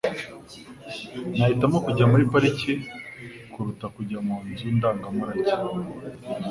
[1.37, 2.71] Nahitamo kujya muri pariki
[3.51, 5.51] kuruta kujya mu nzu ndangamurage.